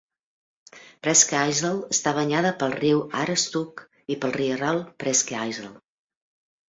[1.07, 3.85] Presque Isle està banyada pel riu Aroostook
[4.15, 5.71] i pel rierol Presque Isle.